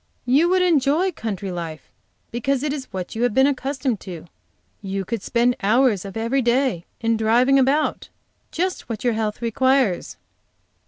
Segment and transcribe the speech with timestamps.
[0.25, 1.91] You would enjoy country life,
[2.31, 4.25] because it is what you have been accustomed to;
[4.81, 8.09] you could spend hours of every day in driving about;
[8.51, 10.17] just what your health requires."